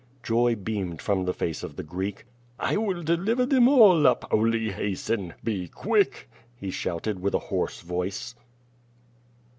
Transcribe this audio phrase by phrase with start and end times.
[0.23, 2.25] Joy beamed from the face of the Greek.
[2.59, 5.35] "1 will deliver them all up, only hasten.
[5.43, 8.33] Be quick!*' he shouted with a hoarse voice.